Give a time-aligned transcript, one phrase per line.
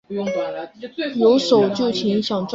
[0.01, 2.47] 因位于旧鼓楼大街北侧而得名。